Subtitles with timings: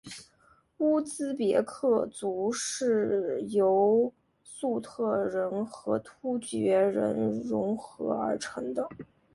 [0.79, 4.11] 乌兹别克族是由
[4.43, 8.73] 粟特人和突厥人溶合而成。